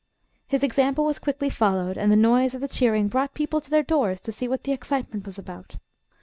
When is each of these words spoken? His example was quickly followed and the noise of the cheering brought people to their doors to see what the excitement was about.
His 0.47 0.63
example 0.63 1.05
was 1.05 1.19
quickly 1.19 1.47
followed 1.51 1.95
and 1.95 2.11
the 2.11 2.15
noise 2.15 2.55
of 2.55 2.61
the 2.61 2.67
cheering 2.67 3.07
brought 3.07 3.35
people 3.35 3.61
to 3.61 3.69
their 3.69 3.83
doors 3.83 4.19
to 4.21 4.31
see 4.31 4.47
what 4.47 4.63
the 4.63 4.71
excitement 4.71 5.27
was 5.27 5.37
about. 5.37 5.75